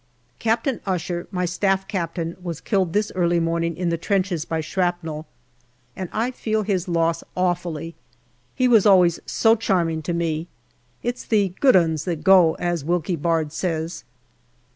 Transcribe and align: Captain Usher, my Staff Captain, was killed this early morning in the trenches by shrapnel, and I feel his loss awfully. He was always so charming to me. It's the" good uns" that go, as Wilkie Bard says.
Captain 0.39 0.79
Usher, 0.83 1.27
my 1.29 1.45
Staff 1.45 1.87
Captain, 1.87 2.35
was 2.41 2.59
killed 2.59 2.91
this 2.91 3.11
early 3.13 3.39
morning 3.39 3.77
in 3.77 3.89
the 3.89 3.99
trenches 3.99 4.45
by 4.45 4.59
shrapnel, 4.59 5.27
and 5.95 6.09
I 6.11 6.31
feel 6.31 6.63
his 6.63 6.87
loss 6.87 7.23
awfully. 7.37 7.93
He 8.55 8.67
was 8.67 8.87
always 8.87 9.19
so 9.27 9.55
charming 9.55 10.01
to 10.01 10.13
me. 10.15 10.47
It's 11.03 11.23
the" 11.25 11.49
good 11.61 11.75
uns" 11.75 12.05
that 12.05 12.23
go, 12.23 12.55
as 12.55 12.83
Wilkie 12.83 13.15
Bard 13.15 13.53
says. 13.53 14.03